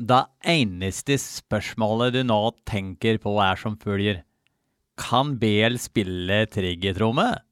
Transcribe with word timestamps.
Det 0.00 0.24
eneste 0.48 1.18
spørsmålet 1.20 2.14
du 2.14 2.22
nå 2.24 2.40
tänker 2.64 3.18
på 3.20 3.36
är 3.44 3.56
som 3.56 3.76
följer, 3.76 4.22
Kan 4.96 5.38
BL 5.38 5.76
spille 5.80 6.46
triggertromme? 6.46 7.42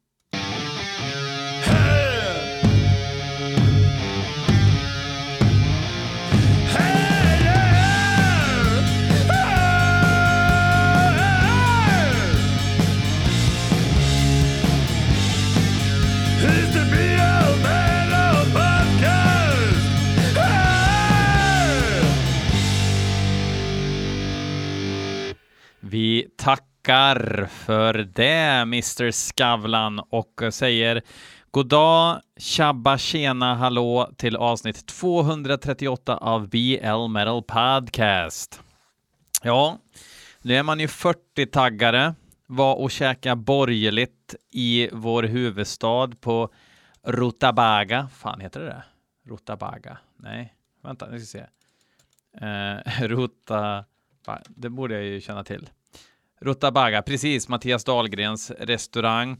Tackar 26.83 27.47
för 27.47 27.95
det, 27.95 28.63
Mr 28.63 29.11
Skavlan, 29.11 29.99
och 29.99 30.43
säger 30.51 31.03
god 31.51 31.69
dag, 31.69 32.21
tjabba, 32.37 32.99
tjena, 32.99 33.55
hallå 33.55 34.11
till 34.17 34.37
avsnitt 34.37 34.87
238 34.87 36.17
av 36.17 36.49
BL 36.49 37.09
Metal 37.11 37.43
Podcast. 37.43 38.61
Ja, 39.43 39.79
nu 40.43 40.57
är 40.57 40.63
man 40.63 40.81
ju 40.81 40.87
40-taggare, 40.87 42.15
var 42.47 42.75
och 42.75 42.91
käka 42.91 43.37
borgerligt 43.37 44.35
i 44.51 44.89
vår 44.93 45.23
huvudstad 45.23 46.11
på 46.21 46.49
Rutabaga. 47.03 48.09
Fan 48.09 48.41
heter 48.41 48.61
det 48.61 48.67
det? 48.67 48.85
Rutabaga? 49.31 49.99
Nej, 50.17 50.55
vänta, 50.83 51.07
nu 51.07 51.21
ska 51.21 51.39
vi 51.39 51.45
se. 51.45 52.47
Eh, 52.47 53.03
Ruta... 53.09 53.85
Det 54.49 54.69
borde 54.69 54.95
jag 54.95 55.05
ju 55.05 55.21
känna 55.21 55.45
till. 55.45 55.69
Rutabaga, 56.41 57.03
precis, 57.03 57.49
Mattias 57.49 57.85
Dahlgrens 57.85 58.51
restaurang. 58.51 59.37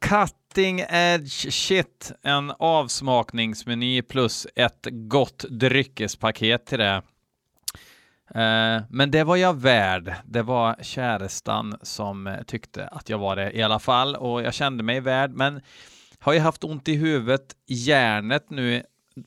Cutting 0.00 0.80
edge 0.88 1.52
shit, 1.52 2.12
en 2.22 2.50
avsmakningsmeny 2.58 4.02
plus 4.02 4.46
ett 4.56 4.86
gott 4.90 5.44
dryckespaket 5.50 6.66
till 6.66 6.78
det. 6.78 7.02
Eh, 8.34 8.82
men 8.90 9.10
det 9.10 9.24
var 9.24 9.36
jag 9.36 9.56
värd. 9.60 10.14
Det 10.24 10.42
var 10.42 10.76
kärestan 10.82 11.78
som 11.82 12.36
tyckte 12.46 12.86
att 12.86 13.08
jag 13.08 13.18
var 13.18 13.36
det 13.36 13.52
i 13.52 13.62
alla 13.62 13.78
fall 13.78 14.16
och 14.16 14.42
jag 14.42 14.54
kände 14.54 14.82
mig 14.82 15.00
värd. 15.00 15.30
Men 15.30 15.60
har 16.18 16.32
ju 16.32 16.38
haft 16.38 16.64
ont 16.64 16.88
i 16.88 16.94
huvudet, 16.94 17.56
hjärnet 17.66 18.50
nu 18.50 18.82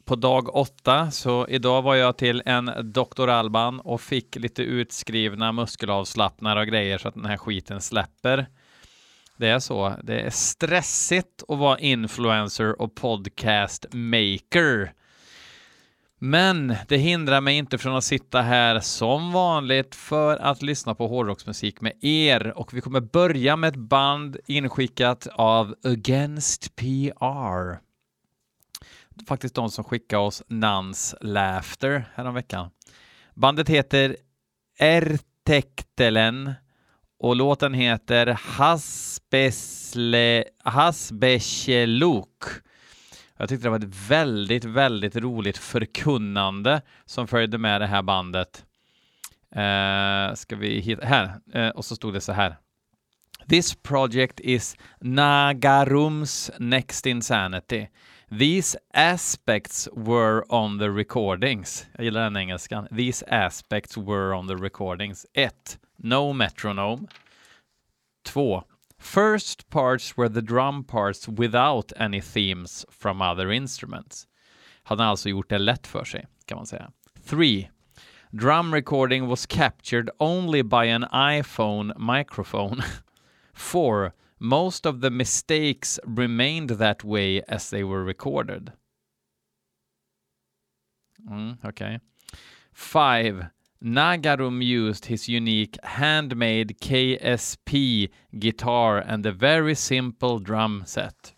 på 0.05 0.15
dag 0.15 0.55
åtta, 0.55 1.11
så 1.11 1.47
idag 1.47 1.81
var 1.81 1.95
jag 1.95 2.17
till 2.17 2.41
en 2.45 2.71
Dr. 2.83 3.27
Alban 3.27 3.79
och 3.79 4.01
fick 4.01 4.35
lite 4.35 4.63
utskrivna 4.63 5.51
muskelavslappnare 5.51 6.59
och 6.59 6.67
grejer 6.67 6.97
så 6.97 7.07
att 7.07 7.13
den 7.13 7.25
här 7.25 7.37
skiten 7.37 7.81
släpper. 7.81 8.47
Det 9.37 9.47
är 9.47 9.59
så. 9.59 9.93
Det 10.03 10.19
är 10.19 10.29
stressigt 10.29 11.43
att 11.47 11.57
vara 11.57 11.79
influencer 11.79 12.81
och 12.81 12.95
podcast 12.95 13.85
maker. 13.91 14.93
Men 16.19 16.75
det 16.87 16.97
hindrar 16.97 17.41
mig 17.41 17.57
inte 17.57 17.77
från 17.77 17.95
att 17.95 18.03
sitta 18.03 18.41
här 18.41 18.79
som 18.79 19.31
vanligt 19.31 19.95
för 19.95 20.37
att 20.37 20.61
lyssna 20.61 20.95
på 20.95 21.07
hårdrocksmusik 21.07 21.81
med 21.81 21.93
er 22.01 22.53
och 22.55 22.73
vi 22.73 22.81
kommer 22.81 23.01
börja 23.01 23.55
med 23.55 23.67
ett 23.67 23.75
band 23.75 24.37
inskickat 24.47 25.27
av 25.35 25.75
Against 25.83 26.75
PR 26.75 27.79
faktiskt 29.27 29.55
de 29.55 29.71
som 29.71 29.83
skickade 29.83 30.21
oss 30.21 30.43
Nans 30.47 31.15
Laughter 31.21 32.05
häromveckan. 32.15 32.69
Bandet 33.33 33.69
heter 33.69 34.15
Ertektelen 34.79 36.53
och 37.19 37.35
låten 37.35 37.73
heter 37.73 38.39
Hasbesle, 38.41 40.43
Hasbesheluk. 40.63 42.43
Jag 43.37 43.49
tyckte 43.49 43.65
det 43.65 43.69
var 43.69 43.77
ett 43.77 44.09
väldigt, 44.09 44.65
väldigt 44.65 45.15
roligt 45.15 45.57
förkunnande 45.57 46.81
som 47.05 47.27
följde 47.27 47.57
med 47.57 47.81
det 47.81 47.87
här 47.87 48.01
bandet. 48.01 48.65
Uh, 49.55 50.35
ska 50.35 50.55
vi 50.55 50.79
hitta, 50.79 51.05
här, 51.05 51.39
uh, 51.55 51.69
och 51.69 51.85
så 51.85 51.95
stod 51.95 52.13
det 52.13 52.21
så 52.21 52.31
här. 52.31 52.57
This 53.49 53.75
project 53.75 54.39
is 54.39 54.77
Nagarums 54.99 56.51
Next 56.59 57.05
Insanity. 57.05 57.87
These 58.37 58.75
aspects 58.93 59.87
were 59.93 60.43
on 60.49 60.77
the 60.77 60.91
recordings. 60.91 61.85
Jag 61.97 62.05
gillar 62.05 62.23
den 62.23 62.37
engelskan. 62.37 62.87
These 62.91 63.23
aspects 63.27 63.97
were 63.97 64.33
on 64.33 64.47
the 64.47 64.57
recordings. 64.57 65.25
1. 65.33 65.51
No 65.97 66.33
metronome. 66.33 67.07
2. 68.25 68.63
First 68.99 69.69
parts 69.69 70.17
were 70.17 70.27
the 70.27 70.41
drum 70.41 70.83
parts 70.83 71.29
without 71.29 71.93
any 71.97 72.19
themes 72.19 72.85
from 72.89 73.21
other 73.21 73.51
instruments. 73.51 74.27
Han 74.83 74.99
har 74.99 75.05
alltså 75.05 75.29
gjort 75.29 75.49
det 75.49 75.57
lätt 75.57 75.87
för 75.87 76.03
sig, 76.03 76.25
kan 76.45 76.57
man 76.57 76.65
säga. 76.65 76.91
3. 77.25 77.69
Drum 78.31 78.73
recording 78.73 79.27
was 79.27 79.45
captured 79.45 80.09
only 80.19 80.61
by 80.61 80.91
an 80.91 81.05
iPhone 81.13 81.93
microphone. 81.97 82.83
4. 83.53 84.11
Most 84.39 84.85
of 84.85 85.01
the 85.01 85.09
mistakes 85.09 85.99
remained 86.03 86.69
that 86.69 87.03
way 87.03 87.41
as 87.47 87.69
they 87.69 87.83
were 87.83 88.03
recorded. 88.03 88.71
Mm, 91.29 91.65
okay. 91.65 91.99
Five. 92.73 93.45
Nagarum 93.81 94.61
used 94.61 95.05
his 95.05 95.29
unique 95.29 95.77
handmade 95.83 96.79
KSP 96.79 98.09
guitar 98.31 98.97
and 98.97 99.25
a 99.25 99.31
very 99.31 99.75
simple 99.75 100.39
drum 100.39 100.83
set. 100.85 101.33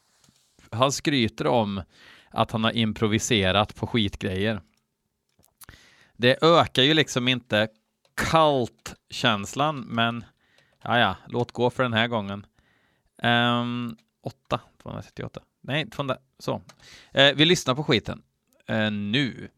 Han 0.71 0.91
skryter 0.91 1.47
om 1.47 1.81
att 2.31 2.51
han 2.51 2.63
har 2.63 2.71
improviserat 2.71 3.75
på 3.75 3.87
skitgrejer. 3.87 4.61
Det 6.17 6.43
ökar 6.43 6.83
ju 6.83 6.93
liksom 6.93 7.27
inte 7.27 7.67
kallt 8.15 8.95
känslan 9.09 9.79
men 9.79 10.25
ja, 10.83 10.99
ja, 10.99 11.15
låt 11.27 11.51
gå 11.51 11.69
för 11.69 11.83
den 11.83 11.93
här 11.93 12.07
gången. 12.07 12.45
Um, 13.23 13.97
8, 14.23 14.59
238. 14.83 15.41
Nej, 15.63 15.89
200, 15.89 16.17
så. 16.39 16.55
Uh, 16.55 16.61
vi 17.35 17.45
lyssnar 17.45 17.75
på 17.75 17.83
skiten. 17.83 18.21
Uh, 18.71 18.91
nu. 18.91 19.49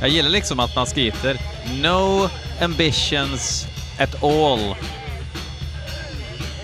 Jag 0.00 0.08
gillar 0.08 0.30
liksom 0.30 0.60
att 0.60 0.76
man 0.76 0.86
skriver 0.86 1.40
No 1.82 2.28
ambitions 2.60 3.66
at 3.98 4.22
all 4.22 4.76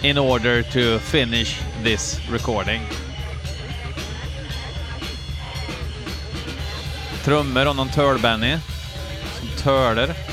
in 0.03 0.19
order 0.19 0.63
to 0.63 0.99
finish 0.99 1.61
this 1.85 2.21
recording. 2.31 2.83
Trummor 7.25 7.69
och 7.69 7.77
någon 7.77 7.89
törlbenny 7.89 8.59
som 9.39 9.49
törler. 9.49 10.30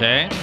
Okej. 0.00 0.26
Okay. 0.26 0.38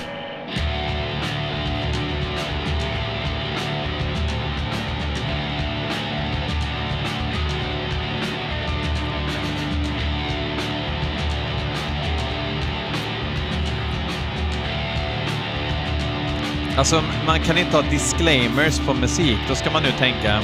Alltså, 16.77 17.03
man 17.25 17.39
kan 17.39 17.57
inte 17.57 17.75
ha 17.75 17.81
disclaimers 17.81 18.79
på 18.79 18.93
musik. 18.93 19.37
Då 19.49 19.55
ska 19.55 19.71
man 19.71 19.83
nu 19.83 19.91
tänka... 19.91 20.41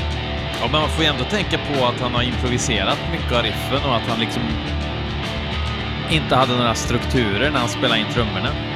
Ja, 0.62 0.70
men 0.72 0.82
man 0.82 0.90
får 0.90 1.04
ju 1.04 1.10
ändå 1.10 1.24
tänka 1.24 1.58
på 1.58 1.86
att 1.86 2.00
han 2.00 2.14
har 2.14 2.24
improviserat 2.24 2.98
mycket 3.12 3.32
av 3.32 3.44
riffen 3.44 3.90
och 3.90 3.96
att 3.96 4.08
han 4.08 4.20
liksom 4.20 4.42
inte 6.12 6.36
hade 6.36 6.58
några 6.58 6.76
strukturer 6.76 7.52
när 7.52 7.60
han 7.60 7.70
spelade 7.70 8.00
in 8.00 8.08
trummorna. 8.14 8.73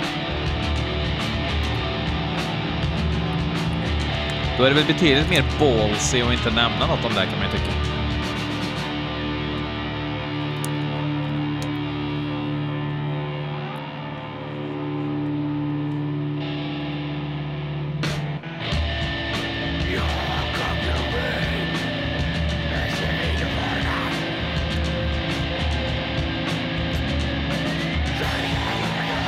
Då 4.57 4.63
är 4.63 4.69
det 4.69 4.75
väl 4.75 4.85
betydligt 4.85 5.29
mer 5.29 5.43
ballsy 5.59 6.21
att 6.21 6.33
inte 6.33 6.49
nämna 6.49 6.87
något 6.87 7.05
om 7.05 7.13
det 7.13 7.25
kan 7.25 7.39
man 7.39 7.51
ju 7.51 7.57
tycka. 7.57 7.71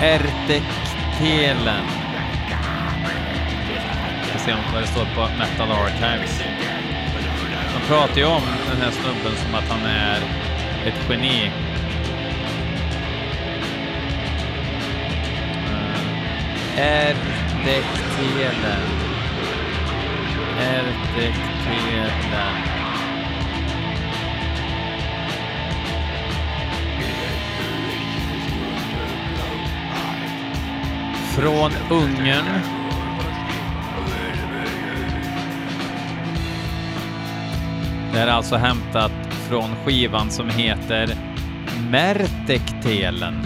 Ertektelen. 0.02 1.99
Vi 4.50 4.56
vad 4.74 4.82
det 4.82 4.88
står 4.88 5.06
på 5.06 5.28
Metal 5.38 5.72
Archives. 5.72 6.42
De 7.74 7.88
pratar 7.88 8.18
ju 8.18 8.26
om 8.26 8.42
den 8.72 8.82
här 8.82 8.92
snubben 8.92 9.38
som 9.38 9.56
att 9.56 9.70
han 9.70 9.86
är 9.86 10.18
ett 10.86 11.10
geni. 11.10 11.52
Eh, 16.78 16.82
uh, 16.82 17.18
Ertektelen. 17.66 18.82
Ertektelen. 20.60 22.10
Från 31.36 31.72
Ungern. 31.90 32.79
Det 38.20 38.24
är 38.24 38.28
alltså 38.28 38.56
hämtat 38.56 39.12
från 39.50 39.76
skivan 39.86 40.32
som 40.32 40.50
heter 40.50 41.16
Mertektelen. 41.92 43.42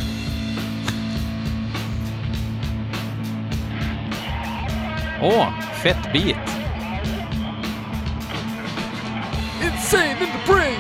Åh, 5.21 5.41
oh, 5.41 5.61
fett 5.83 6.13
beat. 6.13 6.57
Insane 9.63 10.11
in 10.11 10.17
the 10.17 10.53
brain! 10.53 10.79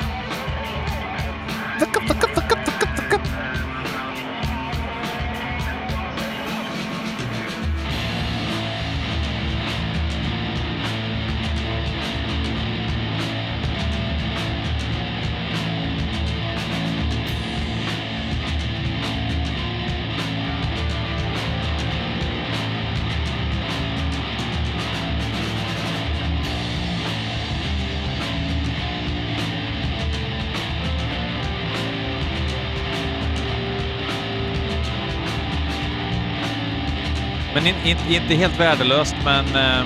Men 37.63 37.75
in, 37.75 37.75
in, 37.85 38.21
inte 38.21 38.35
helt 38.35 38.59
värdelöst, 38.59 39.15
men 39.23 39.45
eh, 39.55 39.85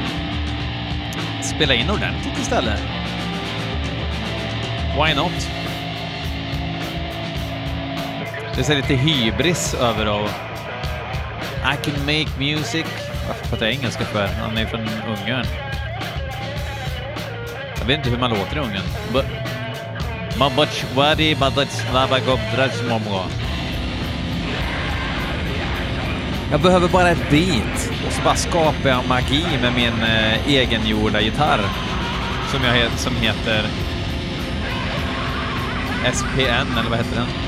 spela 1.42 1.74
in 1.74 1.90
ordentligt 1.90 2.38
istället. 2.42 2.80
Why 4.96 5.16
not? 5.16 5.50
Det 8.56 8.70
är 8.70 8.76
lite 8.76 8.94
hybris 8.94 9.74
över 9.74 10.06
att 10.06 10.32
I 11.74 11.86
can 11.86 12.06
make 12.06 12.40
music. 12.40 12.86
Varför 13.28 13.50
pratar 13.50 13.66
jag 13.66 13.76
engelska 13.76 14.06
för? 14.06 14.28
Han 14.28 14.58
är 14.58 14.66
från 14.66 14.80
Ungern. 14.80 15.46
Jag 17.80 17.86
vet 17.86 17.98
inte 17.98 18.10
hur 18.10 18.18
man 18.18 18.30
låter 18.30 18.56
i 18.56 18.60
Ungern. 18.60 18.84
Maboch 20.40 20.86
jag 26.52 26.62
behöver 26.62 26.88
bara 26.88 27.10
ett 27.10 27.30
beat 27.30 27.92
och 28.08 28.14
så 28.14 28.22
bara 28.24 28.36
skapar 28.36 28.90
jag 28.90 29.08
magi 29.08 29.46
med 29.62 29.74
min 29.74 30.04
eh, 30.04 30.48
egengjorda 30.48 31.22
gitarr 31.22 31.62
som, 32.52 32.64
jag, 32.64 32.92
som 32.92 33.16
heter 33.16 33.66
SPN, 36.14 36.78
eller 36.80 36.90
vad 36.90 36.98
heter 36.98 37.16
den? 37.16 37.47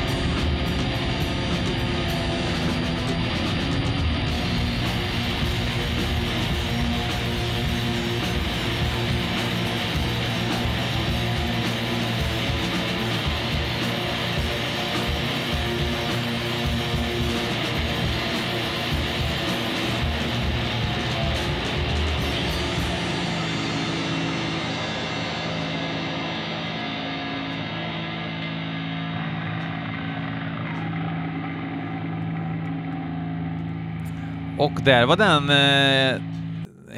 Och 34.75 34.83
där 34.83 35.05
var 35.05 35.17
den 35.17 35.49
eh, 35.49 36.21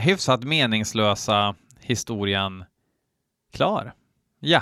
hyfsat 0.01 0.43
meningslösa 0.43 1.55
historien 1.79 2.65
klar. 3.53 3.93
Ja. 4.39 4.61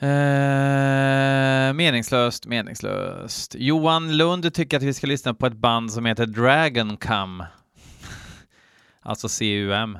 Eh, 0.00 1.72
meningslöst, 1.72 2.46
meningslöst. 2.46 3.54
Johan 3.58 4.16
Lund 4.16 4.54
tycker 4.54 4.76
att 4.76 4.82
vi 4.82 4.94
ska 4.94 5.06
lyssna 5.06 5.34
på 5.34 5.46
ett 5.46 5.56
band 5.56 5.92
som 5.92 6.06
heter 6.06 6.26
Dragon 6.26 6.96
Come. 6.96 7.46
alltså 9.02 9.28
CUM. 9.28 9.98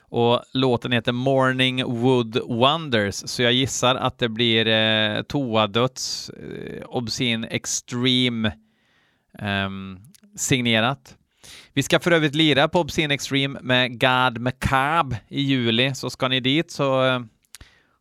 Och 0.00 0.42
låten 0.52 0.92
heter 0.92 1.12
Morning 1.12 1.84
Wood 1.84 2.38
Wonders, 2.48 3.14
så 3.14 3.42
jag 3.42 3.52
gissar 3.52 3.94
att 3.94 4.18
det 4.18 4.28
blir 4.28 4.66
eh, 4.66 5.22
toadöds, 5.22 6.30
eh, 6.30 6.84
Obscene 6.86 7.46
Extreme 7.46 8.52
um, 9.38 10.00
signerat. 10.36 11.16
Vi 11.72 11.82
ska 11.82 12.00
för 12.00 12.10
övrigt 12.10 12.34
lira 12.34 12.68
på 12.68 12.80
Obscene 12.80 13.14
Extreme 13.14 13.60
med 13.62 14.00
God 14.00 14.38
Macabre 14.38 15.16
i 15.28 15.40
juli, 15.40 15.94
så 15.94 16.10
ska 16.10 16.28
ni 16.28 16.40
dit 16.40 16.70
så 16.70 17.04
eh, 17.04 17.20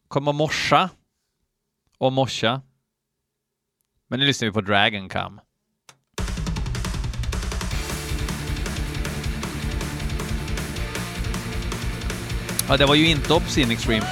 kom 0.07 0.27
och 0.27 0.35
morsa 0.35 0.89
och 1.97 2.13
morsa. 2.13 2.61
Men 4.09 4.19
nu 4.19 4.25
lyssnar 4.25 4.47
vi 4.47 4.53
på 4.53 4.61
Dragon 4.61 5.09
Come. 5.09 5.41
Ja, 12.69 12.77
det 12.77 12.85
var 12.85 12.95
ju 12.95 13.07
inte 13.07 13.33
Obscene 13.33 13.73
Extreme. 13.73 14.05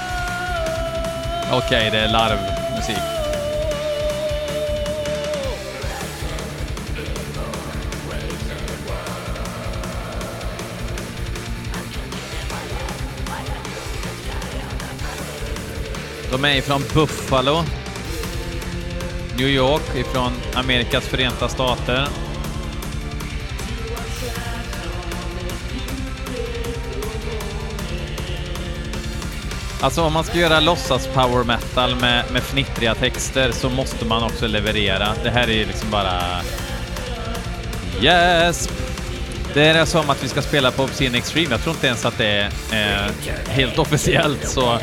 Okej, 1.51 1.57
okay, 1.57 1.89
det 1.89 1.97
är 1.97 2.11
larvmusik. 2.11 3.18
De 16.31 16.45
är 16.45 16.55
ifrån 16.55 16.83
Buffalo, 16.93 17.63
New 19.37 19.47
York, 19.47 19.81
ifrån 19.95 20.31
Amerikas 20.53 21.07
förenta 21.07 21.49
stater. 21.49 22.07
Alltså 29.81 30.03
om 30.03 30.13
man 30.13 30.23
ska 30.23 30.37
göra 30.37 30.59
låtsas 30.59 31.07
power 31.07 31.43
metal 31.43 31.95
med, 31.95 32.23
med 32.31 32.43
fnittriga 32.43 32.95
texter 32.95 33.51
så 33.51 33.69
måste 33.69 34.05
man 34.05 34.23
också 34.23 34.47
leverera. 34.47 35.07
Det 35.23 35.29
här 35.29 35.47
är 35.47 35.53
ju 35.53 35.65
liksom 35.65 35.89
bara... 35.91 36.21
Yes! 38.01 38.69
Det 39.53 39.65
är 39.65 39.85
som 39.85 40.09
att 40.09 40.23
vi 40.23 40.27
ska 40.27 40.41
spela 40.41 40.71
på 40.71 40.83
Obscene 40.83 41.17
Extreme. 41.17 41.47
Jag 41.51 41.61
tror 41.61 41.75
inte 41.75 41.87
ens 41.87 42.05
att 42.05 42.17
det 42.17 42.27
är 42.71 43.07
eh, 43.07 43.11
helt 43.47 43.79
officiellt, 43.79 44.49
så 44.49 44.79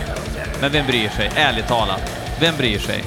men 0.61 0.73
vem 0.73 0.87
bryr 0.87 1.09
sig? 1.09 1.31
Ärligt 1.37 1.69
talat. 1.69 2.03
Vem 2.41 2.57
bryr 2.57 2.79
sig? 2.79 3.05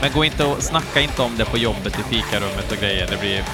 Men 0.00 0.12
gå 0.12 0.24
inte 0.24 0.44
och 0.44 0.62
snacka 0.62 1.00
inte 1.00 1.22
om 1.22 1.36
det 1.38 1.44
på 1.44 1.58
jobbet 1.58 1.98
i 1.98 2.02
fikarummet 2.14 2.72
och 2.72 2.78
grejer. 2.78 3.06
Det 3.10 3.16
blir... 3.20 3.44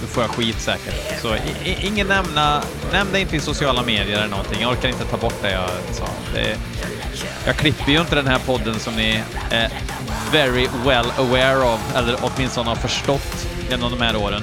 Då 0.00 0.06
får 0.06 0.22
jag 0.22 0.30
skit 0.30 0.60
säkert. 0.60 1.20
Så 1.22 1.34
i, 1.34 1.76
ingen 1.86 2.06
nämna... 2.06 2.62
Nämn 2.92 3.12
det 3.12 3.20
inte 3.20 3.36
i 3.36 3.40
sociala 3.40 3.82
medier 3.82 4.16
eller 4.16 4.28
någonting. 4.28 4.60
Jag 4.60 4.72
orkar 4.72 4.88
inte 4.88 5.04
ta 5.04 5.16
bort 5.16 5.42
det 5.42 5.52
jag 5.52 5.70
sa. 5.92 6.06
Det, 6.34 6.56
jag 7.46 7.56
klipper 7.56 7.92
ju 7.92 8.00
inte 8.00 8.14
den 8.14 8.26
här 8.26 8.38
podden 8.38 8.78
som 8.78 8.94
ni 8.96 9.22
är 9.50 9.70
very 10.32 10.68
well 10.84 11.06
aware 11.18 11.74
of, 11.74 11.96
eller 11.96 12.16
åtminstone 12.22 12.68
har 12.68 12.76
förstått 12.76 13.46
genom 13.70 13.90
de 13.90 14.00
här 14.00 14.16
åren. 14.16 14.42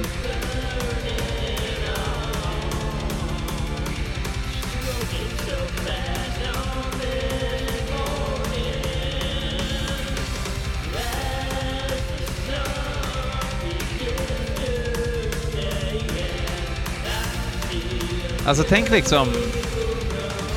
Alltså 18.46 18.64
tänk 18.70 18.90
liksom... 18.90 19.28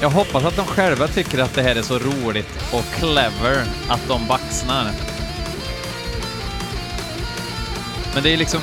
Jag 0.00 0.10
hoppas 0.10 0.44
att 0.44 0.56
de 0.56 0.66
själva 0.66 1.08
tycker 1.08 1.38
att 1.38 1.54
det 1.54 1.62
här 1.62 1.76
är 1.76 1.82
så 1.82 1.98
roligt 1.98 2.48
och 2.72 2.84
clever 2.98 3.64
att 3.88 4.08
de 4.08 4.26
baxnar. 4.26 4.92
Men 8.14 8.22
det 8.22 8.30
är 8.30 8.36
liksom 8.36 8.60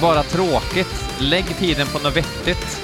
bara 0.00 0.22
tråkigt. 0.22 1.04
Lägg 1.18 1.56
tiden 1.58 1.86
på 1.86 1.98
något 1.98 2.16
vettigt. 2.16 2.80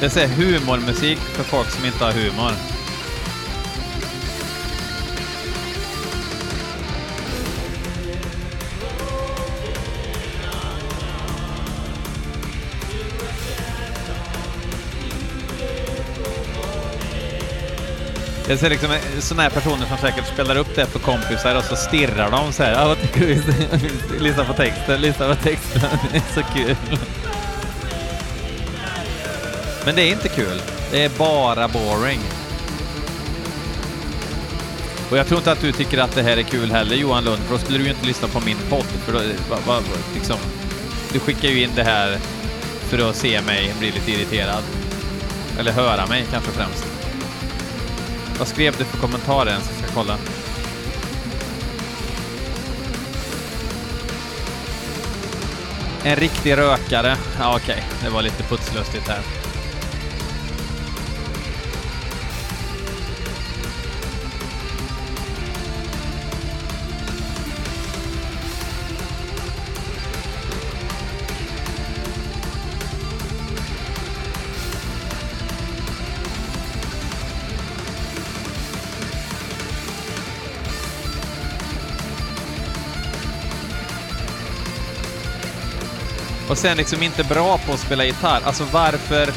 Det 0.00 0.16
är 0.16 0.28
humormusik 0.28 1.18
för 1.18 1.42
folk 1.42 1.70
som 1.70 1.84
inte 1.84 2.04
har 2.04 2.12
humor. 2.12 2.77
Jag 18.48 18.58
ser 18.58 18.70
liksom 18.70 18.90
eh, 18.90 19.00
sådana 19.18 19.42
här 19.42 19.50
personer 19.50 19.86
som 19.86 19.98
säkert 19.98 20.26
spelar 20.26 20.56
upp 20.56 20.74
det 20.74 20.86
för 20.86 20.98
kompisar 20.98 21.56
och 21.56 21.64
så 21.64 21.76
stirrar 21.76 22.30
de 22.30 22.52
så 22.52 22.62
här. 22.62 22.72
Ja, 22.72 22.88
vad 22.88 23.00
tycker 23.00 23.20
du? 23.20 23.42
lyssna 24.24 24.44
på 24.48 24.52
texten, 24.52 25.00
lyssna 25.00 25.28
på 25.28 25.34
texten. 25.34 25.80
Det 26.12 26.16
är 26.16 26.34
så 26.34 26.42
kul. 26.42 26.76
Men 29.84 29.94
det 29.94 30.02
är 30.02 30.12
inte 30.12 30.28
kul. 30.28 30.62
Det 30.90 31.04
är 31.04 31.10
bara 31.18 31.68
boring. 31.68 32.20
Och 35.10 35.16
jag 35.16 35.26
tror 35.26 35.38
inte 35.38 35.52
att 35.52 35.60
du 35.60 35.72
tycker 35.72 35.98
att 35.98 36.14
det 36.14 36.22
här 36.22 36.36
är 36.36 36.42
kul 36.42 36.70
heller 36.70 36.96
Johan 36.96 37.24
Lund, 37.24 37.42
för 37.42 37.52
då 37.52 37.58
skulle 37.58 37.78
du 37.78 37.84
ju 37.84 37.90
inte 37.90 38.06
lyssna 38.06 38.28
på 38.28 38.40
min 38.40 38.58
podd. 38.70 38.86
För 39.04 39.12
då, 39.12 39.18
eh, 39.18 39.24
va, 39.50 39.56
va, 39.66 39.80
liksom, 40.14 40.36
du 41.12 41.18
skickar 41.18 41.48
ju 41.48 41.62
in 41.62 41.70
det 41.74 41.84
här 41.84 42.18
för 42.88 43.10
att 43.10 43.16
se 43.16 43.40
mig 43.40 43.74
bli 43.78 43.90
lite 43.90 44.10
irriterad. 44.10 44.62
Eller 45.58 45.72
höra 45.72 46.06
mig 46.06 46.26
kanske 46.30 46.50
främst. 46.50 46.97
Vad 48.38 48.48
skrev 48.48 48.74
du 48.78 48.84
för 48.84 48.98
kommentarer 48.98 49.50
ens? 49.50 49.70
Jag 49.70 49.84
ska 49.84 49.94
kolla. 49.94 50.18
En 56.04 56.16
riktig 56.16 56.56
rökare. 56.56 57.16
Ja, 57.38 57.56
okej. 57.56 57.74
Okay. 57.74 58.04
Det 58.04 58.10
var 58.10 58.22
lite 58.22 58.42
putslustigt 58.42 59.08
här. 59.08 59.47
Och 86.48 86.58
sen 86.58 86.76
liksom 86.76 87.02
inte 87.02 87.24
bra 87.24 87.58
på 87.58 87.72
att 87.72 87.80
spela 87.80 88.04
gitarr. 88.04 88.40
Alltså 88.44 88.64
varför... 88.72 89.32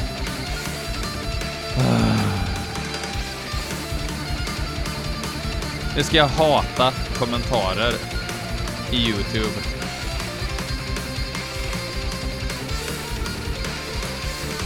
Nu 5.96 6.02
ska 6.02 6.16
jag 6.16 6.28
hata 6.28 6.92
kommentarer 7.18 7.94
i 8.90 8.96
Youtube. 8.96 9.60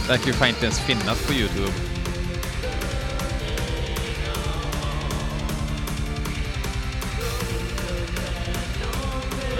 Det 0.01 0.13
verkar 0.13 0.27
ju 0.27 0.33
fan 0.33 0.47
inte 0.47 0.65
ens 0.65 0.79
finnas 0.79 1.27
på 1.27 1.33
Youtube. 1.33 1.73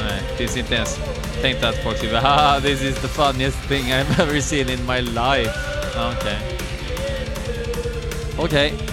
Nej, 0.04 0.22
det 0.30 0.38
finns 0.38 0.58
inte 0.58 0.76
ens 0.76 1.00
tänkte 1.42 1.70
att 1.70 1.84
folk 1.84 1.98
skulle 1.98 2.20
haha, 2.20 2.60
this 2.60 2.82
is 2.82 2.96
the 2.96 3.08
funniest 3.08 3.58
thing 3.68 3.84
I've 3.84 4.20
ever 4.22 4.42
seen 4.42 4.70
in 4.70 4.86
my 4.86 5.02
life. 5.02 5.52
Okej. 5.96 6.16
Okay. 6.18 6.58
Okej. 8.38 8.74
Okay. 8.74 8.88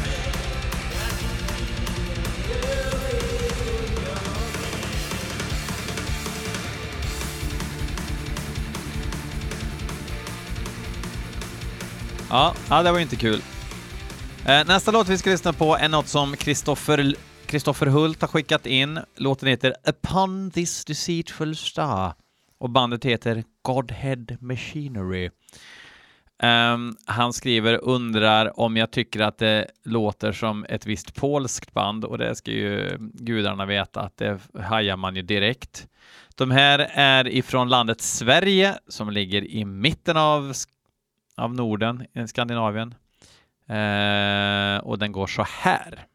Ja, 12.30 12.54
ja, 12.70 12.82
det 12.82 12.92
var 12.92 12.98
inte 12.98 13.16
kul. 13.16 13.42
Eh, 14.46 14.66
nästa 14.66 14.90
låt 14.90 15.08
vi 15.08 15.18
ska 15.18 15.30
lyssna 15.30 15.52
på 15.52 15.76
är 15.76 15.88
något 15.88 16.08
som 16.08 16.36
Kristoffer 16.36 17.14
Kristoffer 17.46 17.86
Hult 17.86 18.20
har 18.20 18.28
skickat 18.28 18.66
in. 18.66 19.00
Låten 19.16 19.48
heter 19.48 19.74
Upon 19.88 20.50
this 20.50 20.84
deceitful 20.84 21.56
star 21.56 22.12
och 22.64 22.70
bandet 22.70 23.04
heter 23.04 23.44
Godhead 23.62 24.26
Machinery. 24.40 25.30
Um, 26.42 26.96
han 27.04 27.32
skriver 27.32 27.84
undrar 27.84 28.60
om 28.60 28.76
jag 28.76 28.90
tycker 28.90 29.20
att 29.20 29.38
det 29.38 29.66
låter 29.82 30.32
som 30.32 30.66
ett 30.68 30.86
visst 30.86 31.14
polskt 31.14 31.72
band 31.72 32.04
och 32.04 32.18
det 32.18 32.34
ska 32.34 32.50
ju 32.50 32.96
gudarna 33.00 33.66
veta 33.66 34.00
att 34.00 34.16
det 34.16 34.40
hajar 34.60 34.96
man 34.96 35.16
ju 35.16 35.22
direkt. 35.22 35.88
De 36.34 36.50
här 36.50 36.78
är 36.92 37.28
ifrån 37.28 37.68
landet 37.68 38.00
Sverige 38.00 38.74
som 38.88 39.10
ligger 39.10 39.44
i 39.44 39.64
mitten 39.64 40.16
av, 40.16 40.52
av 41.36 41.54
Norden, 41.54 42.06
i 42.12 42.26
Skandinavien. 42.28 42.94
Uh, 43.70 44.78
och 44.78 44.98
den 44.98 45.12
går 45.12 45.26
så 45.26 45.46
här. 45.48 46.06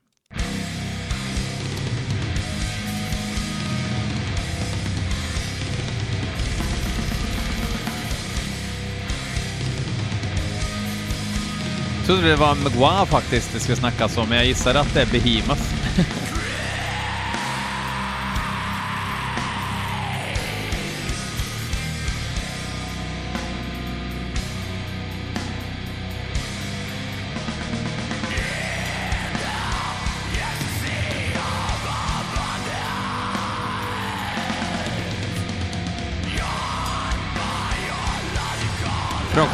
Trodde 12.09 12.29
det 12.29 12.35
var 12.35 12.55
Maguire 12.55 13.05
faktiskt 13.05 13.53
det 13.53 13.59
skulle 13.59 13.77
snackas 13.77 14.17
om, 14.17 14.29
men 14.29 14.37
jag 14.37 14.47
gissar 14.47 14.75
att 14.75 14.93
det 14.93 15.01
är 15.01 15.05
Behemoth. 15.05 15.61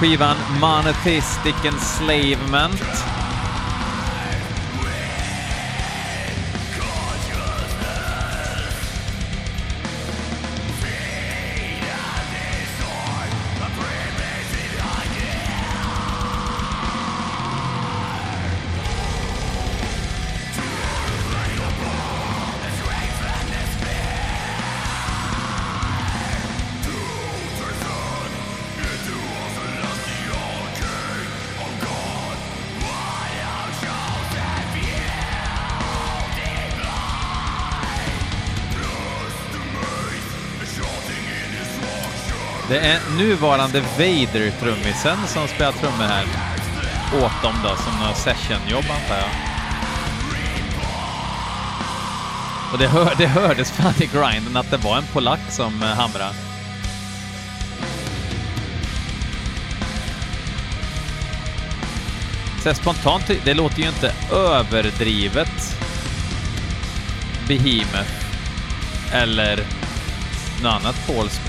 skivan 0.06 0.38
Monotheistic 0.60 1.66
Enslavement. 1.66 3.25
Det 42.76 42.82
är 42.82 43.00
nuvarande 43.18 43.82
Vader-trummisen 43.82 45.18
som 45.28 45.48
spelar 45.48 45.72
trummor 45.72 46.04
här 46.04 46.26
åt 47.14 47.44
dem 47.44 47.56
då, 47.64 47.76
som 47.76 48.00
några 48.00 48.14
sessionjobb 48.14 48.86
antar 48.90 49.16
jag. 49.16 49.30
Och 52.74 52.78
det, 52.80 52.88
hör, 52.88 53.16
det 53.18 53.28
hördes 53.28 53.72
fan 53.72 53.94
i 54.00 54.06
grinden 54.06 54.58
att 54.58 54.72
det 54.72 54.78
var 54.78 54.98
en 54.98 55.04
polack 55.14 55.40
som 55.50 55.84
eh, 55.84 55.90
hamrade. 55.90 56.34
Så 62.64 62.74
spontant, 62.74 63.32
det 63.44 63.54
låter 63.54 63.82
ju 63.82 63.88
inte 63.88 64.14
överdrivet 64.32 65.78
Behemoth 67.48 68.26
eller 69.12 69.58
något 70.64 70.74
annat 70.74 71.08
polskt 71.08 71.46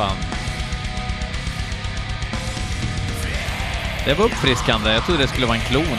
Det 4.07 4.15
var 4.15 4.25
uppfriskande. 4.25 4.93
Jag 4.93 5.05
trodde 5.05 5.23
det 5.23 5.29
skulle 5.29 5.47
vara 5.47 5.57
en 5.57 5.63
klon. 5.63 5.99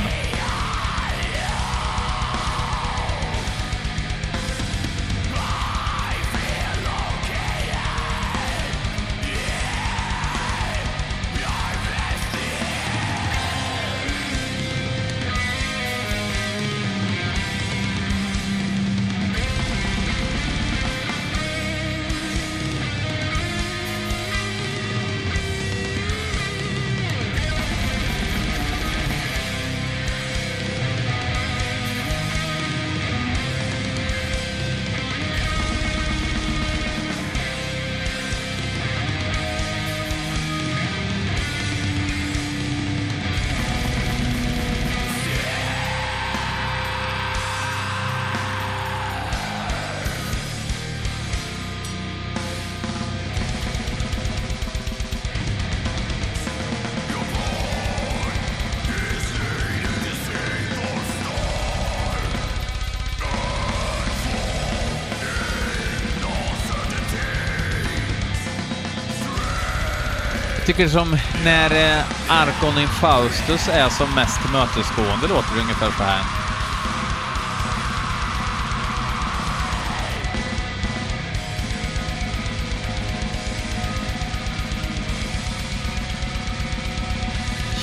Tycker 70.78 70.90
som 70.90 71.18
när 71.44 71.98
eh, 71.98 72.04
Arkon 72.30 72.78
Arkon 72.78 72.80
Infaustus 72.80 73.68
är 73.68 73.90
som 73.90 74.16
mest 74.16 74.40
mötesgående 74.54 75.28
låter 75.28 75.56
det 75.56 75.62
ungefär 75.62 75.92
så 75.98 76.04
här. 76.04 76.22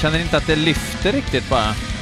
Känner 0.01 0.19
inte 0.19 0.37
att 0.37 0.47
det 0.47 0.57
lyfter 0.57 1.13
riktigt 1.13 1.51
bara. 1.51 1.94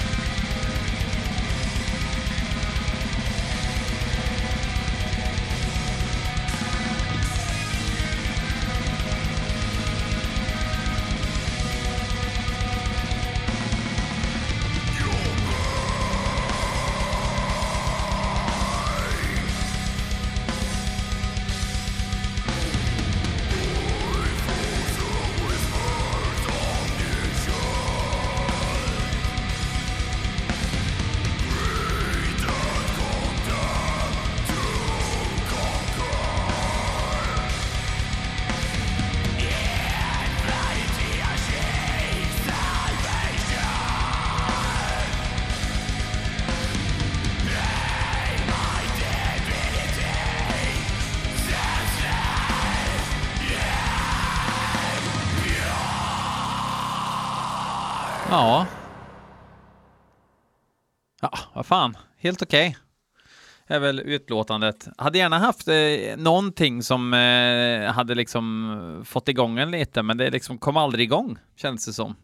Ja, 61.22 61.38
vad 61.54 61.66
fan. 61.66 61.96
Helt 62.16 62.42
okej. 62.42 62.68
Okay. 62.68 63.76
är 63.76 63.80
väl 63.80 64.00
utlåtandet. 64.00 64.88
Hade 64.98 65.18
gärna 65.18 65.38
haft 65.38 65.68
eh, 65.68 66.16
någonting 66.16 66.82
som 66.82 67.14
eh, 67.14 67.92
hade 67.92 68.14
liksom 68.14 69.02
fått 69.06 69.28
igång 69.28 69.58
en 69.58 69.70
lite, 69.70 70.02
men 70.02 70.16
det 70.16 70.30
liksom 70.30 70.58
kom 70.58 70.76
aldrig 70.76 71.04
igång, 71.04 71.38
känns 71.56 71.87
det 71.87 71.92
som. 71.92 72.16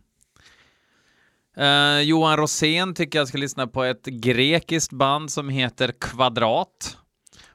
Eh, 1.56 2.00
Johan 2.00 2.36
Rosén 2.36 2.94
tycker 2.94 3.18
jag 3.18 3.28
ska 3.28 3.38
lyssna 3.38 3.66
på 3.66 3.84
ett 3.84 4.04
grekiskt 4.04 4.92
band 4.92 5.30
som 5.30 5.48
heter 5.48 5.92
Kvadrat. 6.00 6.98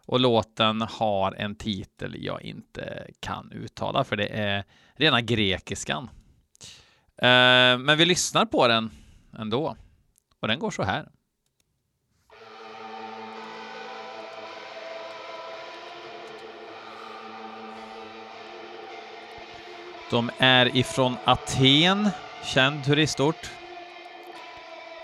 Och 0.06 0.20
låten 0.20 0.82
har 0.82 1.32
en 1.32 1.56
titel 1.56 2.16
jag 2.20 2.42
inte 2.42 3.08
kan 3.20 3.52
uttala, 3.52 4.04
för 4.04 4.16
det 4.16 4.28
är 4.28 4.64
rena 4.96 5.22
grekiskan. 5.22 6.10
Eh, 7.18 7.78
men 7.78 7.98
vi 7.98 8.06
lyssnar 8.06 8.46
på 8.46 8.68
den 8.68 8.92
ändå. 9.38 9.76
Och 10.40 10.48
den 10.48 10.60
går 10.60 10.72
så 10.72 10.84
här. 10.84 11.08
De 20.14 20.32
är 20.38 20.78
ifrån 20.78 21.16
Aten, 21.26 22.10
känd 22.44 22.86
turistort. 22.86 23.50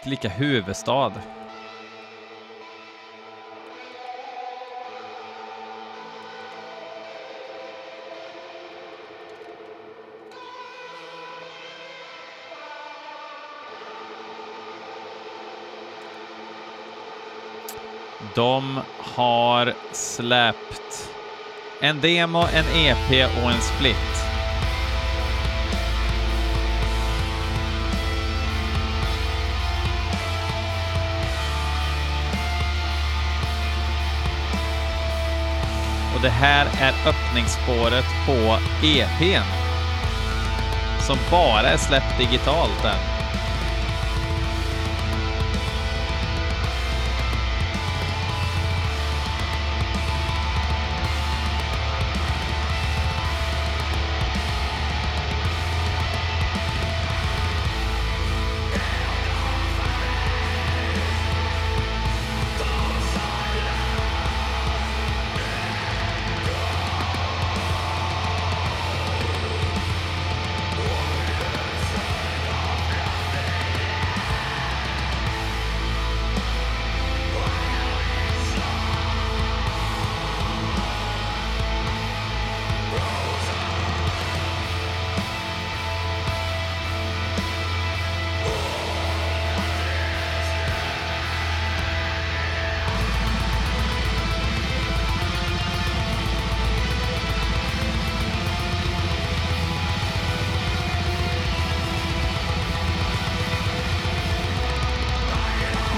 Tillika 0.04 0.30
huvudstad. 0.30 1.14
De 18.36 18.80
har 18.98 19.74
släppt 19.92 21.12
en 21.82 22.02
demo, 22.02 22.40
en 22.54 22.66
EP 22.86 23.30
och 23.44 23.52
en 23.52 23.62
split. 23.62 24.29
Och 36.20 36.24
det 36.24 36.30
här 36.30 36.66
är 36.80 37.10
öppningsspåret 37.10 38.06
på 38.26 38.58
EPn 38.84 39.44
som 41.08 41.18
bara 41.32 41.70
är 41.70 41.78
släppt 41.78 42.18
digitalt 42.18 42.86
än. 42.86 43.19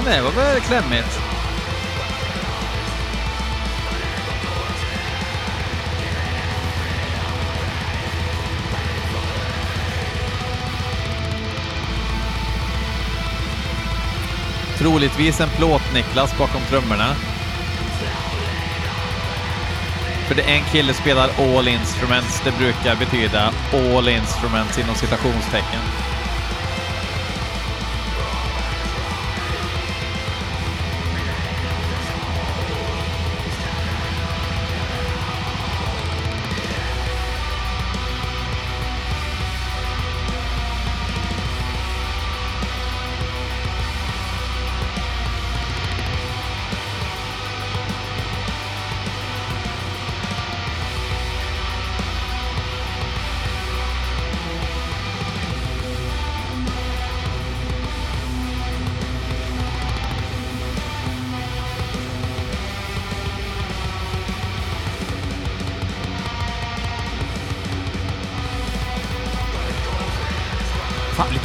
Det 0.06 0.22
var 0.22 0.32
väl 0.32 0.62
klämmigt. 0.62 1.20
Troligtvis 14.78 15.42
en 15.42 15.50
plåt-Niklas 15.50 16.38
bakom 16.38 16.62
trummorna. 16.62 17.16
För 20.28 20.36
det 20.36 20.42
en 20.42 20.64
kille 20.64 20.94
spelar 20.94 21.30
all 21.38 21.68
instruments, 21.68 22.42
det 22.44 22.52
brukar 22.58 22.96
betyda 22.96 23.52
all 23.74 24.08
instruments 24.08 24.80
inom 24.80 24.96
citationstecken. 24.96 26.11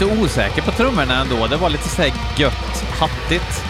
Lite 0.01 0.21
osäker 0.21 0.63
på 0.63 0.71
trummorna 0.71 1.21
ändå. 1.21 1.47
Det 1.47 1.57
var 1.57 1.71
lite 1.71 1.89
såhär 1.89 2.13
gött, 2.37 2.85
hattigt. 3.01 3.66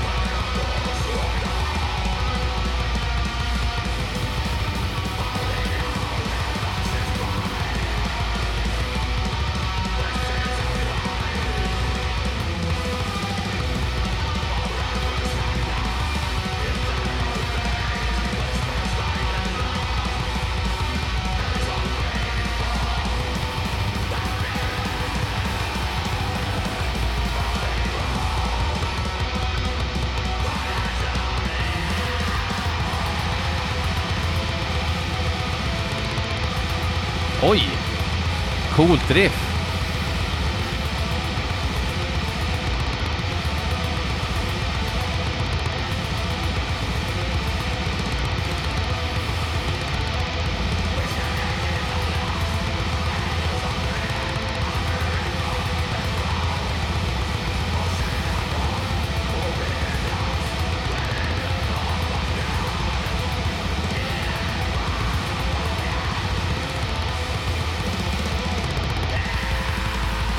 Google 38.86 39.04
Trip 39.08 39.45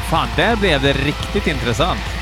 Fan, 0.09 0.27
där 0.35 0.55
blev 0.55 0.81
det 0.81 0.93
riktigt 0.93 1.47
intressant. 1.47 2.16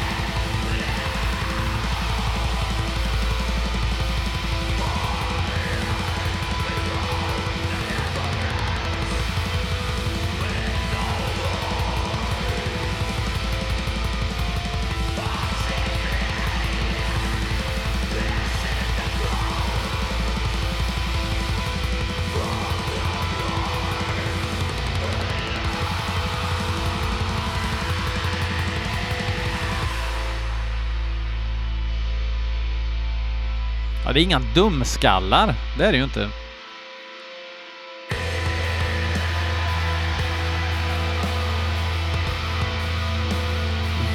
Det 34.16 34.22
är 34.22 34.24
inga 34.24 34.40
dumskallar. 34.40 35.56
Det 35.78 35.86
är 35.86 35.92
det 35.92 35.98
ju 35.98 36.04
inte. 36.04 36.30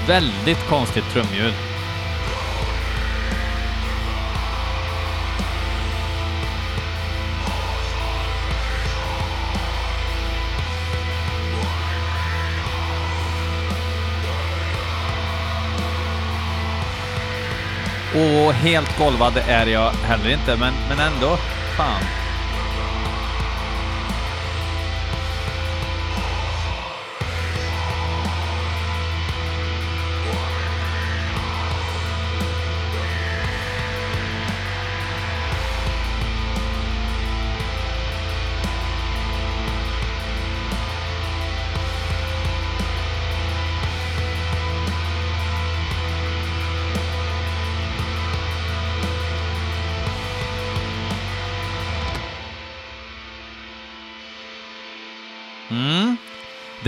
Väldigt 0.07 0.69
konstigt 0.69 1.05
trumljud. 1.13 1.70
Och 18.15 18.53
helt 18.53 18.99
golvad 18.99 19.37
är 19.49 19.67
jag 19.67 19.91
heller 19.91 20.31
inte, 20.31 20.57
men, 20.57 20.75
men 20.89 20.99
ändå. 20.99 21.37
Fan. 21.77 22.03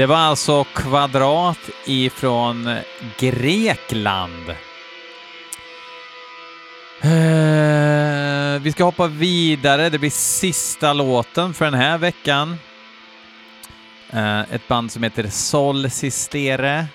Det 0.03 0.07
var 0.07 0.17
alltså 0.17 0.65
Kvadrat 0.65 1.59
ifrån 1.87 2.77
Grekland. 3.19 4.51
Eh, 7.01 8.63
vi 8.63 8.73
ska 8.73 8.85
hoppa 8.85 9.07
vidare. 9.07 9.91
Det 9.91 9.99
blir 9.99 10.11
sista 10.11 10.93
låten 10.93 11.55
för 11.55 11.65
den 11.65 11.75
här 11.75 11.99
veckan. 11.99 12.57
Eh, 14.11 14.41
ett 14.41 14.69
band 14.69 14.93
som 14.93 15.03
heter 15.03 15.29
Sol 15.29 15.91
Sistere. 15.91 16.87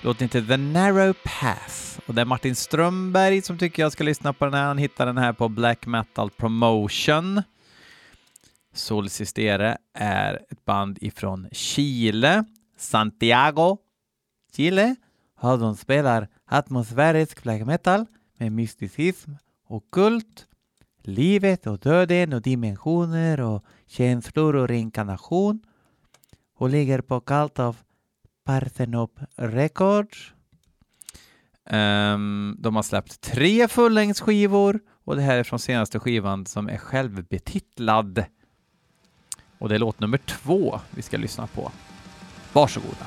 Låten 0.00 0.24
heter 0.24 0.42
The 0.42 0.56
Narrow 0.56 1.12
Path. 1.12 2.00
Och 2.06 2.14
det 2.14 2.20
är 2.20 2.24
Martin 2.24 2.56
Strömberg 2.56 3.42
som 3.42 3.58
tycker 3.58 3.82
jag 3.82 3.92
ska 3.92 4.04
lyssna 4.04 4.32
på 4.32 4.44
den 4.44 4.54
här. 4.54 4.64
Han 4.64 4.78
hittar 4.78 5.06
den 5.06 5.18
här 5.18 5.32
på 5.32 5.48
Black 5.48 5.86
Metal 5.86 6.30
Promotion. 6.30 7.42
Solsistere 8.78 9.78
är 9.94 10.34
ett 10.50 10.64
band 10.64 10.98
ifrån 11.00 11.48
Chile, 11.52 12.44
Santiago, 12.76 13.78
Chile. 14.56 14.96
Och 15.40 15.58
de 15.58 15.76
spelar 15.76 16.28
atmosfärisk 16.44 17.42
black 17.42 17.66
metal 17.66 18.06
med 18.38 18.52
mysticism 18.52 19.30
och 19.66 19.84
kult, 19.92 20.46
livet 21.02 21.66
och 21.66 21.78
döden 21.78 22.32
och 22.32 22.42
dimensioner 22.42 23.40
och 23.40 23.64
känslor 23.86 24.56
och 24.56 24.68
reinkarnation 24.68 25.62
och 26.54 26.68
ligger 26.68 27.00
på 27.00 27.20
Cult 27.20 27.58
of 27.58 27.84
Parthenop 28.44 29.20
Records. 29.36 30.32
Um, 31.70 32.56
de 32.58 32.76
har 32.76 32.82
släppt 32.82 33.20
tre 33.20 33.68
fullängdsskivor 33.68 34.80
och 35.04 35.16
det 35.16 35.22
här 35.22 35.38
är 35.38 35.44
från 35.44 35.58
senaste 35.58 35.98
skivan 35.98 36.46
som 36.46 36.68
är 36.68 36.76
självbetitlad. 36.76 38.24
Och 39.58 39.68
det 39.68 39.74
är 39.74 39.78
låt 39.78 40.00
nummer 40.00 40.18
två 40.18 40.80
vi 40.90 41.02
ska 41.02 41.16
lyssna 41.16 41.46
på. 41.46 41.70
Varsågoda. 42.52 43.06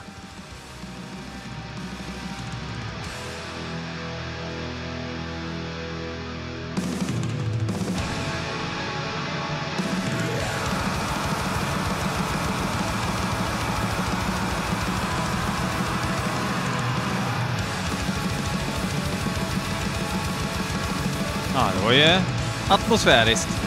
Ja, 21.53 21.69
det 21.79 21.85
var 21.85 21.91
ju 21.91 22.21
atmosfäriskt. 22.69 23.60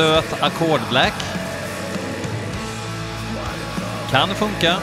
Söt 0.00 0.42
Ackord 0.42 0.80
Black. 0.90 1.14
Kan 4.10 4.28
funka. 4.34 4.76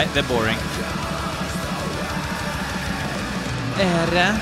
Nej, 0.00 0.08
det 0.14 0.20
är 0.20 0.24
boring. 0.24 0.56
Är 3.80 4.06
det? 4.10 4.36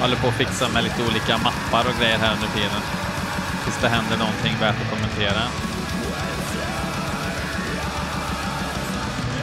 Håller 0.00 0.16
på 0.16 0.28
att 0.28 0.34
fixa 0.34 0.68
med 0.68 0.84
lite 0.84 1.02
olika 1.02 1.38
mappar 1.38 1.90
och 1.90 2.00
grejer 2.00 2.18
här 2.18 2.32
under 2.34 2.48
tiden. 2.48 2.82
Tills 3.64 3.78
det 3.80 3.88
händer 3.88 4.16
någonting 4.16 4.56
värt 4.60 4.76
att 4.82 4.90
kommentera. 4.90 5.42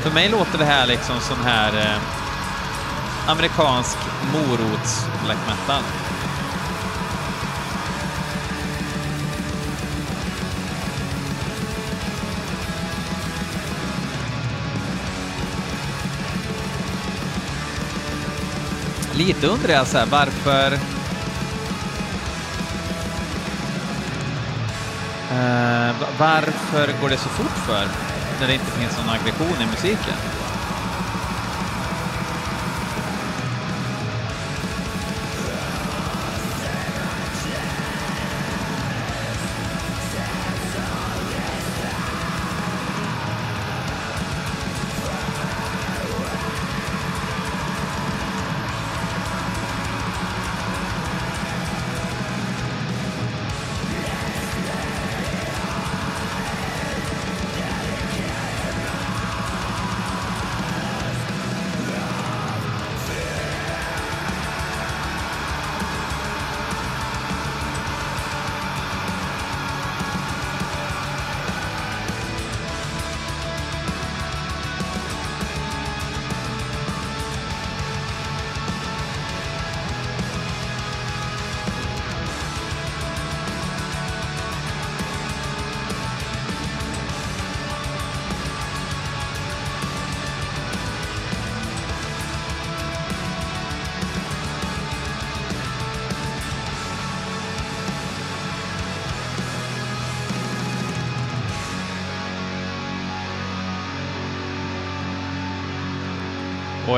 För 0.02 0.12
mig 0.12 0.30
låter 0.30 0.58
det 0.58 0.66
här 0.66 0.88
liksom 0.88 1.20
sån 1.20 1.44
här 1.44 1.78
eh, 1.78 2.02
amerikansk 3.32 3.98
morots 4.34 5.06
black 5.26 5.40
metal. 5.48 6.01
Lite 19.26 19.48
undrar 19.48 19.74
jag 19.74 19.88
så 19.88 19.98
här, 19.98 20.06
varför... 20.06 20.72
Uh, 25.32 25.96
varför 26.20 27.02
går 27.02 27.10
det 27.10 27.18
så 27.18 27.30
fort 27.30 27.58
för? 27.68 27.86
När 28.40 28.48
det 28.48 28.54
inte 28.54 28.72
finns 28.72 28.98
någon 28.98 29.10
aggression 29.10 29.62
i 29.62 29.66
musiken? 29.66 30.41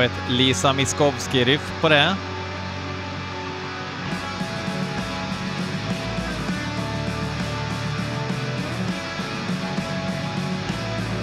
Ett 0.04 0.30
Lisa 0.30 0.72
Miskovsky-riff 0.72 1.72
på 1.80 1.88
det. 1.88 2.16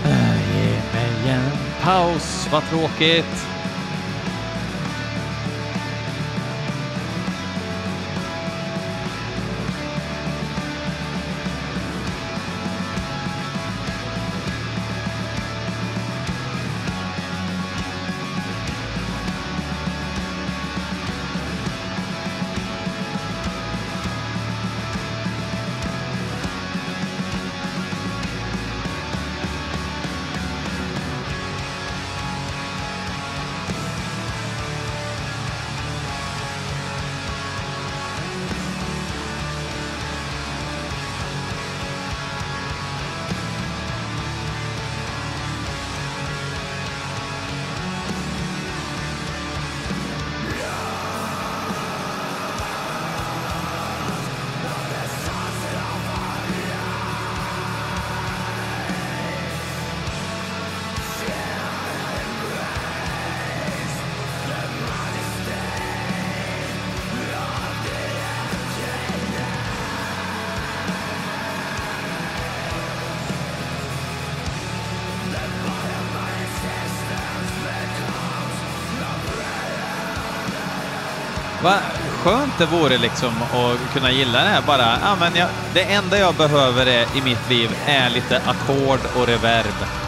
Äh, 0.05 0.55
ge 0.55 0.71
mig 0.93 1.33
en 1.33 1.51
paus, 1.81 2.47
vad 2.51 2.63
tråkigt. 2.69 3.50
Skönt 82.23 82.57
det 82.57 82.65
vore 82.65 82.97
liksom 82.97 83.33
att 83.41 83.93
kunna 83.93 84.11
gilla 84.11 84.43
det 84.43 84.49
här 84.49 84.61
bara. 84.67 84.97
Ja, 85.01 85.15
men 85.19 85.35
jag, 85.35 85.49
det 85.73 85.83
enda 85.83 86.17
jag 86.17 86.35
behöver 86.35 86.85
är, 86.85 87.01
i 87.17 87.21
mitt 87.23 87.49
liv 87.49 87.69
är 87.85 88.09
lite 88.09 88.41
ackord 88.45 88.99
och 89.15 89.27
reverb. 89.27 90.00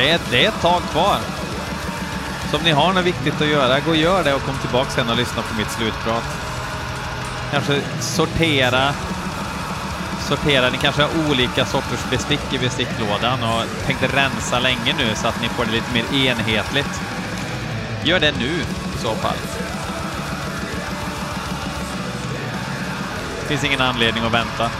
Det, 0.00 0.10
är, 0.10 0.20
det 0.30 0.44
är 0.44 0.48
ett 0.48 0.60
tag 0.60 0.82
kvar. 0.92 1.18
Så 2.50 2.56
om 2.56 2.62
ni 2.62 2.70
har 2.70 2.92
något 2.92 3.04
viktigt 3.04 3.40
att 3.40 3.48
göra, 3.48 3.80
gå 3.80 3.90
och 3.90 3.96
gör 3.96 4.24
det 4.24 4.34
och 4.34 4.42
kom 4.42 4.58
tillbaka 4.58 4.90
sen 4.90 5.10
och 5.10 5.16
lyssna 5.16 5.42
på 5.42 5.54
mitt 5.58 5.70
slutprat. 5.70 6.24
Kanske 7.50 7.80
sortera. 8.00 8.94
Sortera. 10.28 10.70
Ni 10.70 10.78
kanske 10.78 11.02
har 11.02 11.10
olika 11.28 11.64
sorters 11.64 12.10
bestick 12.10 12.52
i 12.52 12.58
besticklådan 12.58 13.42
och 13.42 13.86
tänkte 13.86 14.06
rensa 14.06 14.58
länge 14.58 14.94
nu 14.98 15.14
så 15.14 15.28
att 15.28 15.42
ni 15.42 15.48
får 15.48 15.64
det 15.64 15.72
lite 15.72 15.92
mer 15.92 16.28
enhetligt. 16.28 17.00
Gör 18.04 18.20
det 18.20 18.32
nu 18.38 18.50
i 18.94 18.98
så 19.02 19.14
fall. 19.14 19.36
Det 23.40 23.48
finns 23.48 23.64
ingen 23.64 23.80
anledning 23.80 24.24
att 24.24 24.32
vänta. 24.32 24.70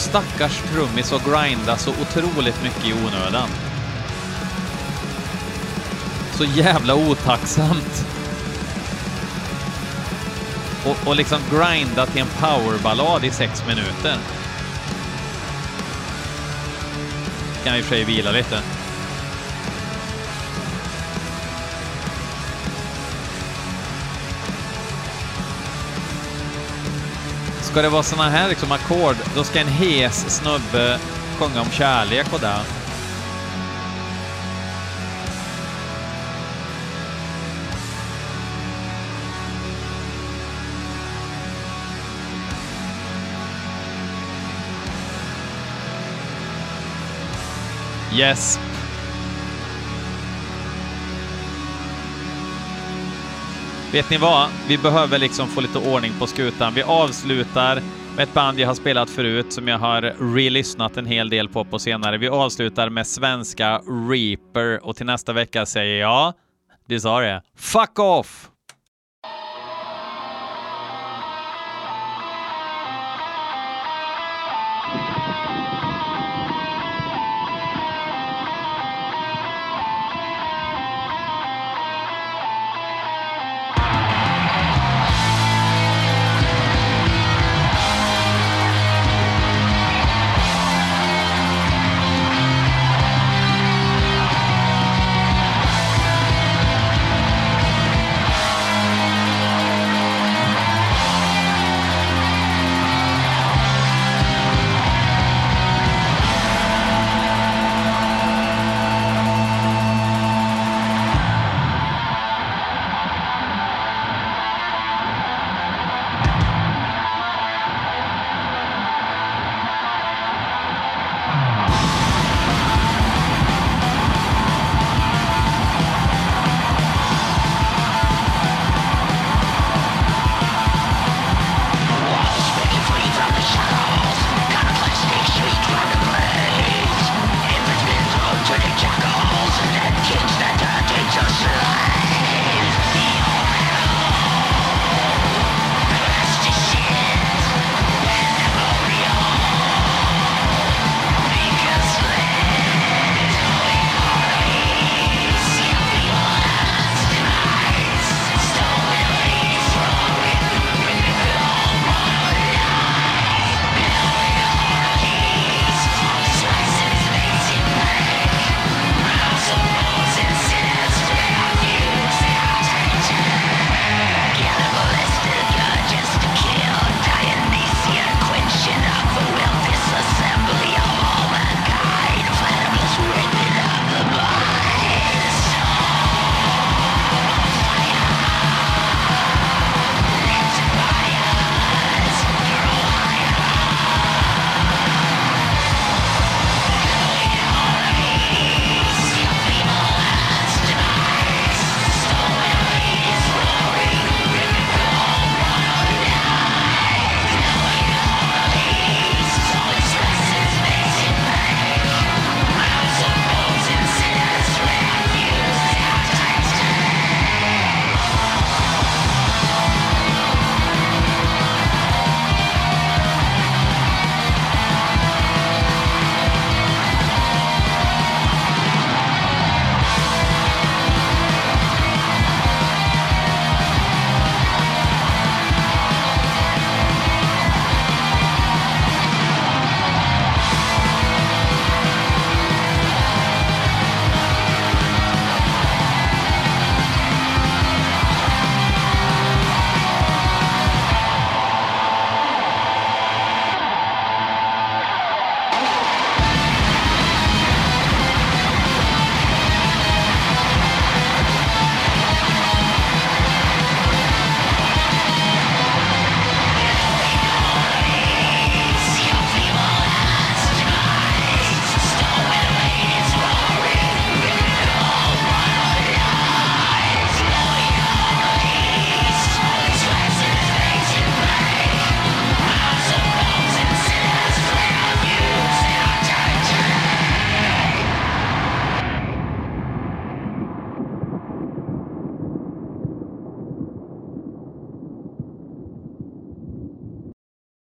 Stackars 0.00 0.62
trummis 0.62 1.12
och 1.12 1.20
grinda 1.20 1.76
så 1.76 1.90
otroligt 1.90 2.62
mycket 2.62 2.84
i 2.84 2.92
onödan. 2.92 3.48
Så 6.32 6.44
jävla 6.44 6.94
otacksamt. 6.94 8.06
Och, 10.84 11.08
och 11.08 11.16
liksom 11.16 11.40
grinda 11.50 12.06
till 12.06 12.20
en 12.20 12.26
powerballad 12.40 13.24
i 13.24 13.30
sex 13.30 13.66
minuter. 13.66 14.16
Kan 17.64 17.76
i 17.76 17.80
och 17.80 17.84
för 17.84 17.94
sig 17.94 18.04
vila 18.04 18.30
lite. 18.30 18.62
Ska 27.70 27.82
det 27.82 27.88
vara 27.88 28.02
såna 28.02 28.30
här 28.30 28.48
liksom 28.48 28.72
ackord, 28.72 29.16
då 29.34 29.44
ska 29.44 29.60
en 29.60 29.68
hes 29.68 30.36
snubbe 30.36 30.98
sjunga 31.38 31.60
om 31.60 31.70
kärlek 31.70 32.32
och 32.32 32.40
det. 32.40 32.60
Yes. 48.12 48.69
Vet 53.92 54.10
ni 54.10 54.16
vad? 54.16 54.48
Vi 54.68 54.78
behöver 54.78 55.18
liksom 55.18 55.48
få 55.48 55.60
lite 55.60 55.78
ordning 55.78 56.12
på 56.18 56.26
skutan. 56.26 56.74
Vi 56.74 56.82
avslutar 56.82 57.82
med 58.16 58.22
ett 58.22 58.34
band 58.34 58.58
jag 58.58 58.68
har 58.68 58.74
spelat 58.74 59.10
förut 59.10 59.52
som 59.52 59.68
jag 59.68 59.78
har 59.78 60.02
re-lyssnat 60.34 60.96
en 60.96 61.06
hel 61.06 61.30
del 61.30 61.48
på 61.48 61.64
på 61.64 61.78
senare. 61.78 62.18
Vi 62.18 62.28
avslutar 62.28 62.88
med 62.88 63.06
svenska 63.06 63.78
Reaper 64.10 64.84
och 64.84 64.96
till 64.96 65.06
nästa 65.06 65.32
vecka 65.32 65.66
säger 65.66 66.00
jag, 66.00 66.34
du 66.88 67.00
sa 67.00 67.20
det, 67.20 67.42
fuck 67.56 67.98
off! 67.98 68.49